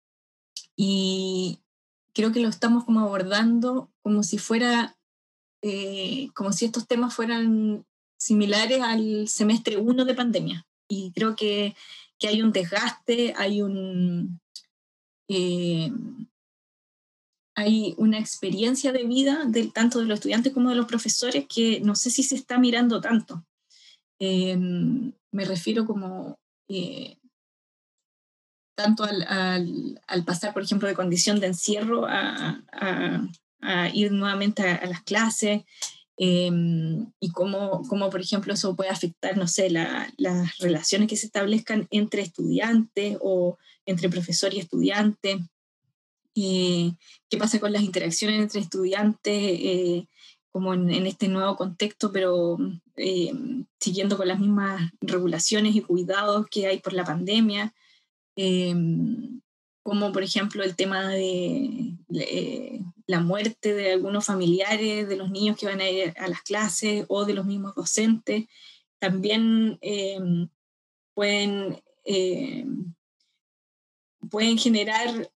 [0.77, 1.59] y
[2.13, 4.95] creo que lo estamos como abordando como si fuera,
[5.61, 7.85] eh, como si estos temas fueran
[8.17, 10.65] similares al semestre 1 de pandemia.
[10.87, 11.75] Y creo que
[12.21, 14.39] que hay un desgaste, hay un...
[15.27, 15.91] Eh,
[17.53, 21.81] hay una experiencia de vida del, tanto de los estudiantes como de los profesores que
[21.81, 23.45] no sé si se está mirando tanto.
[24.19, 27.17] Eh, me refiero como eh,
[28.75, 34.85] tanto al, al, pasar, por ejemplo, de condición de encierro a, a, ir nuevamente a,
[34.85, 35.63] las clases,
[36.23, 41.25] Em, y cómo, cómo, por ejemplo, eso puede afectar, no sé, las relaciones que se
[41.25, 43.57] establezcan entre estudiantes o
[43.87, 45.39] entre profesor y estudiante.
[46.35, 46.91] Eh,
[47.27, 50.07] qué pasa con las interacciones entre estudiantes, eh,
[50.51, 52.59] como en, este nuevo contexto, pero
[52.97, 57.73] em, siguiendo con las mismas regulaciones y cuidados que hay por la pandemia.
[58.35, 59.41] Em,
[59.83, 65.57] como por ejemplo el tema de eh, la muerte de algunos familiares, de los niños
[65.57, 68.45] que van a ir a las clases o de los mismos docentes,
[68.99, 70.47] también em,
[71.13, 72.93] pueden, em,
[74.29, 75.31] pueden generar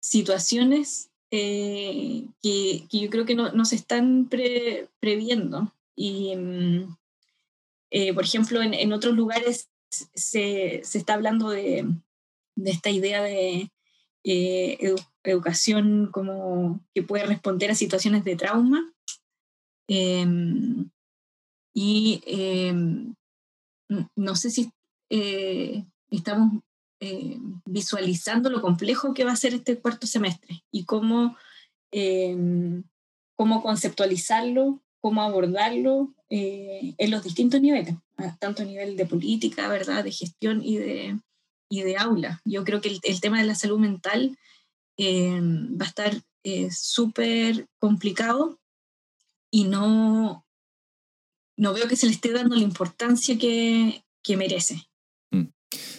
[0.00, 4.28] situaciones eh, que, yo creo que no, se están
[5.00, 5.72] previendo.
[5.96, 6.34] Y,
[7.90, 11.86] eh, por ejemplo, en otros lugares se, se está hablando de,
[12.56, 13.70] de esta idea de
[15.22, 18.92] educación como que puede responder a situaciones de trauma.
[19.88, 20.90] Em,
[21.74, 23.14] y em,
[24.16, 24.72] no sé si
[26.10, 26.62] estamos
[27.66, 31.36] visualizando lo complejo que va a ser este cuarto semestre y cómo,
[33.36, 37.94] cómo conceptualizarlo, cómo abordarlo en los distintos niveles,
[38.40, 40.02] tanto a nivel de política, ¿verdad?
[40.02, 41.20] de gestión y de,
[41.70, 42.42] y de aula.
[42.44, 44.36] Yo creo que el, tema de la salud mental
[44.96, 48.58] eh, va a estar eh, súper complicado
[49.48, 50.44] y no,
[51.56, 54.88] no veo que se le esté dando la importancia que, que merece.
[55.30, 55.50] Mm.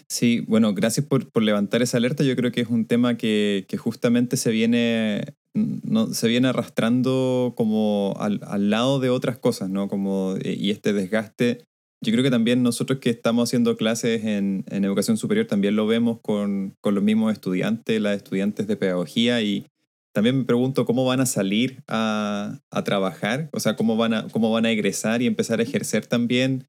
[0.10, 2.26] Sí, bueno, gracias por, por, levantar esa alerta.
[2.26, 5.38] Yo creo que es un tema que, que justamente se viene,
[5.84, 9.88] no, se viene arrastrando como al, al, lado de otras cosas, ¿no?
[9.88, 11.64] Como, eh, y este desgaste
[12.04, 15.88] yo creo que también nosotros que estamos haciendo clases en, en educación superior también lo
[15.88, 19.66] vemos con, con, los mismos estudiantes, las estudiantes de pedagogía y
[20.14, 24.28] también me pregunto cómo van a salir a, a trabajar, o sea, cómo van a,
[24.30, 26.66] cómo van a egresar y empezar a ejercer también,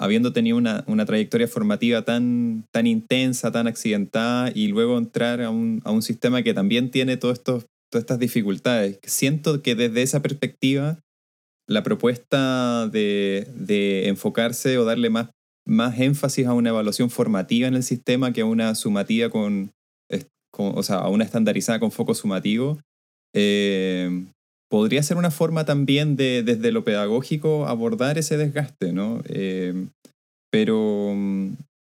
[0.00, 5.50] habiendo tenido una, una trayectoria formativa tan, tan intensa, tan accidentada y luego entrar a
[5.50, 8.98] un, a un sistema que también tiene todos estos, todas estas dificultades.
[9.04, 10.98] Siento que desde esa perspectiva
[11.68, 15.30] la propuesta de, enfocarse o darle más,
[15.66, 19.72] más énfasis a una evaluación formativa en el sistema que a una sumativa con,
[20.56, 22.80] o sea, a una estandarizada con foco sumativo,
[23.34, 24.24] eh,
[24.70, 29.22] podría ser una forma también de, desde lo pedagógico, abordar ese desgaste, ¿no?
[29.26, 29.86] Eh,
[30.50, 31.14] pero,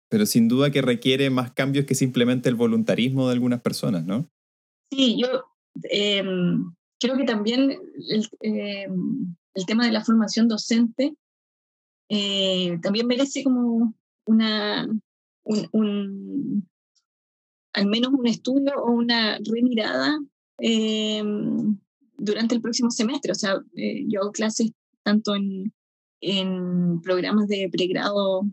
[0.09, 4.27] pero sin duda que requiere más cambios que simplemente el voluntarismo de algunas personas, ¿no?
[4.91, 5.48] Sí, yo
[5.83, 7.71] em, creo que también
[8.41, 11.15] em, el tema de la formación docente
[12.09, 13.93] eh, también merece como
[14.25, 14.87] una,
[15.43, 16.67] un,
[17.73, 20.19] al menos un estudio o una remirada
[20.59, 21.23] eh,
[22.17, 23.31] durante el próximo semestre.
[23.31, 24.71] O sea, eh, yo hago clases
[25.03, 25.71] tanto en,
[26.21, 28.43] en programas de pregrado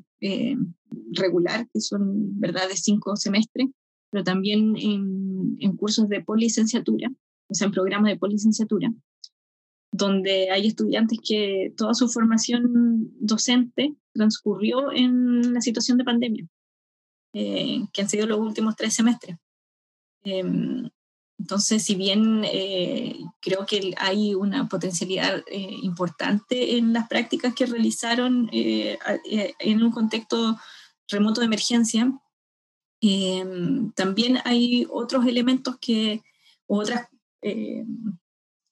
[1.13, 3.69] regular, que son, ¿verdad?, de cinco semestres,
[4.11, 7.11] pero también en, en cursos de policenciatura,
[7.49, 8.93] o sea, en programas de policenciatura
[9.97, 16.47] donde hay estudiantes que toda su formación docente transcurrió en la situación de pandemia,
[17.33, 19.37] eh, que han sido los últimos tres semestres.
[20.25, 20.89] Em,
[21.39, 27.67] entonces, si bien eh, creo que hay una potencialidad eh, importante en las prácticas que
[27.67, 30.59] realizaron en un contexto
[31.09, 32.11] remoto de emergencia,
[33.01, 36.23] em, también hay otros elementos que,
[36.67, 37.09] otras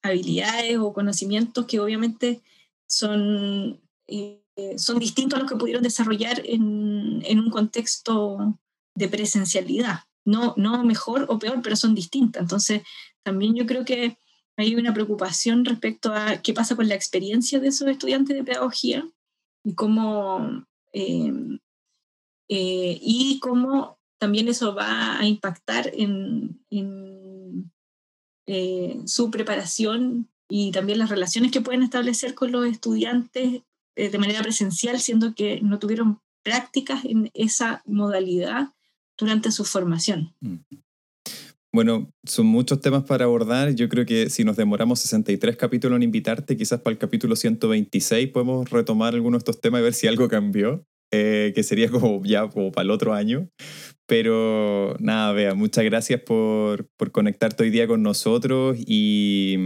[0.03, 2.43] habilidades o conocimientos que obviamente
[2.87, 4.43] son, eh,
[4.77, 8.59] son distintos a los que pudieron desarrollar en, en, un contexto
[8.95, 10.01] de presencialidad.
[10.25, 12.43] No, no mejor o peor, pero son distintas.
[12.43, 12.83] Entonces,
[13.23, 14.19] también yo creo que
[14.57, 19.09] hay una preocupación respecto a qué pasa con la experiencia de esos estudiantes de pedagogía
[19.65, 21.33] y cómo, eh,
[22.49, 26.59] eh, y cómo también eso va a impactar en,
[28.47, 33.61] eh, su preparación y también las relaciones que pueden establecer con los estudiantes
[33.97, 38.69] eh, de manera presencial, siendo que no tuvieron prácticas en esa modalidad
[39.19, 40.35] durante su formación.
[40.41, 40.61] Mm.
[41.71, 43.75] Bueno, son muchos temas para abordar.
[43.75, 48.31] Yo creo que si nos demoramos 63 capítulos en invitarte, quizás para el capítulo 126
[48.31, 50.87] podemos retomar algunos de estos temas y ver si algo cambió,
[51.17, 53.49] eh, que sería como ya como para el otro año.
[54.07, 59.57] Pero nada, vea, muchas gracias por, por conectarte hoy día con nosotros y,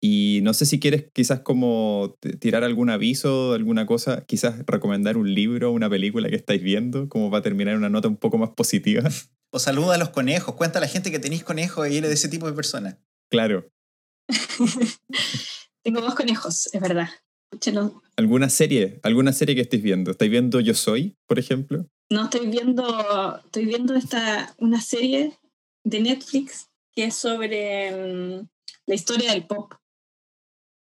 [0.00, 5.34] y no sé si quieres quizás como tirar algún aviso, alguna cosa, quizás recomendar un
[5.34, 9.02] libro, una película que estáis viendo, como para terminar una nota un poco más positiva.
[9.52, 12.14] O saluda a los conejos, cuenta a la gente que tenéis conejos y eres de
[12.14, 13.00] ese tipo de persona.
[13.28, 13.68] Claro.
[15.82, 17.08] Tengo dos conejos, es verdad.
[18.16, 19.00] ¿Alguna serie?
[19.02, 20.10] ¿Alguna serie que estéis viendo?
[20.10, 21.86] ¿Estáis viendo Yo Soy, por ejemplo?
[22.10, 25.38] No, estoy viendo, estoy viendo esta, una serie
[25.84, 28.48] de Netflix que es sobre mm,
[28.86, 29.74] la historia del pop,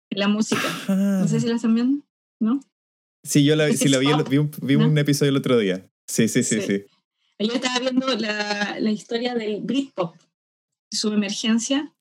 [0.09, 0.61] la música.
[0.88, 2.03] No sé si la están viendo,
[2.39, 2.61] ¿no?
[3.24, 4.07] Sí, yo la, sí, la vi,
[4.61, 5.88] vi, un, episodio el otro día.
[6.07, 6.86] Sí, sí, sí, sí.
[7.38, 10.15] Yo estaba viendo la, la historia del Britpop,
[10.91, 11.93] su emergencia,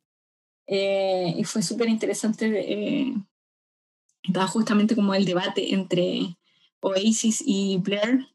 [0.67, 2.47] eh, y fue súper interesante.
[2.55, 3.15] Eh,
[4.29, 6.37] estaba justamente como el debate entre
[6.81, 8.27] Oasis y Blair,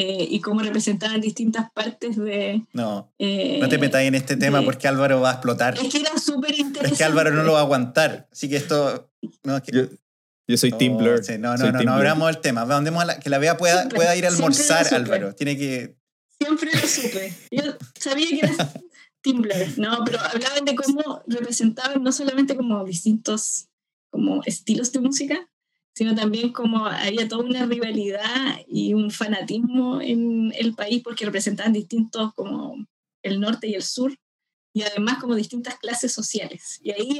[0.00, 2.62] eh, y cómo representaban distintas partes de...
[2.72, 5.76] No, eh, no te metas en este tema porque Álvaro va a explotar.
[5.76, 6.92] Es que era súper interesante.
[6.92, 8.28] Es que Álvaro no lo va a aguantar.
[8.30, 9.10] Así que esto...
[9.42, 11.20] No, yo, soy Tim oh, Blur.
[11.40, 12.64] no, no, no, no abramos el tema.
[13.20, 15.34] que la vea pueda, pueda ir a almorzar, Álvaro.
[15.34, 15.96] Tiene que...
[16.40, 17.34] Siempre lo supe.
[17.50, 17.62] Yo
[17.98, 18.72] sabía que era
[19.20, 23.67] Tumblr, no, pero hablaban de cómo representaban no solamente como distintos
[24.10, 25.48] como estilos de música,
[25.94, 31.72] sino también como había toda una rivalidad y un fanatismo en el país porque representaban
[31.72, 32.76] distintos como
[33.22, 34.16] el norte y el sur
[34.72, 36.78] y además como distintas clases sociales.
[36.82, 37.18] Y ahí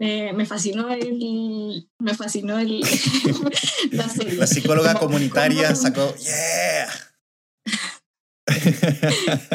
[0.00, 2.80] eh, me fascinó el me fascinó el
[3.92, 4.34] la serie.
[4.34, 6.88] La psicóloga comunitaria sacó yeah.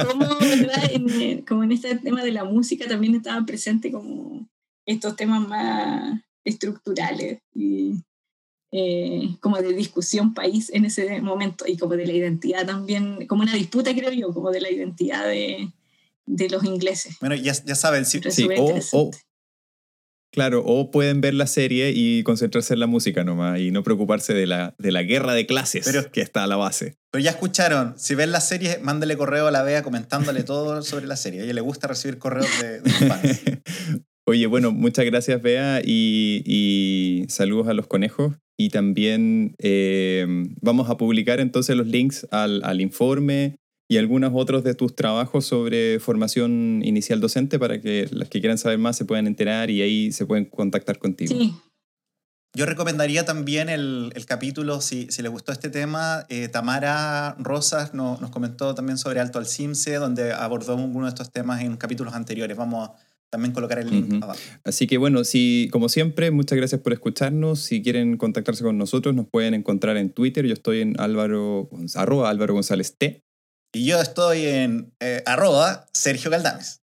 [0.08, 0.38] como,
[0.90, 4.48] en, como en este tema de la música también estaba presente como
[4.88, 8.02] estos temas más estructurales y
[8.72, 13.44] eh, como de discusión país en ese momento y como de la identidad también, como
[13.44, 15.70] una disputa creo yo, como de la identidad de,
[16.26, 17.18] de los ingleses.
[17.20, 19.12] Bueno, ya, ya saben, sí, sí o,
[20.34, 24.34] claro, o pueden ver la serie y concentrarse en la música nomás y no preocuparse
[24.34, 26.98] de la, de la guerra de clases pero, que está a la base.
[27.12, 31.08] Pero ya escucharon, si ven la serie, mándale correo a la Bea comentándole todo sobre
[31.08, 31.42] la serie.
[31.42, 33.42] A ella le gusta recibir correos de, de fans.
[34.30, 38.36] Oye, bueno, muchas gracias, Bea, y, saludos a los conejos.
[38.58, 40.26] Y también eh,
[40.62, 43.56] vamos a publicar entonces los links al, al, informe
[43.88, 48.58] y algunos otros de tus trabajos sobre formación inicial docente para que los que quieran
[48.58, 51.34] saber más se puedan enterar y ahí se pueden contactar contigo.
[51.34, 51.54] Sí.
[52.54, 57.94] Yo recomendaría también el, el capítulo, si, si les gustó este tema, eh, Tamara Rosas
[57.94, 62.14] nos comentó también sobre Alto al Simse, donde abordó uno de estos temas en capítulos
[62.14, 62.58] anteriores.
[62.58, 64.40] Vamos a también colocar el link abajo.
[64.64, 67.60] Así que bueno, si, como siempre, muchas gracias por escucharnos.
[67.60, 70.46] Si quieren contactarse con nosotros, nos pueden encontrar en Twitter.
[70.46, 73.24] Yo estoy en Álvaro, arroba Álvaro González T.
[73.74, 76.82] Y yo estoy en eh, arroba Sergio Galdames.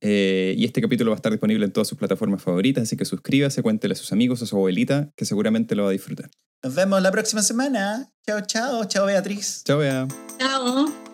[0.00, 3.06] Eh, y este capítulo va a estar disponible en todas sus plataformas favoritas, así que
[3.06, 6.30] suscríbase, cuéntele a sus amigos, a su abuelita, que seguramente lo va a disfrutar.
[6.62, 8.12] Nos vemos la próxima semana.
[8.26, 8.84] Chao, chao.
[8.84, 9.62] Chao, Beatriz.
[9.64, 10.06] Chao, Bea.
[10.38, 11.13] Chao.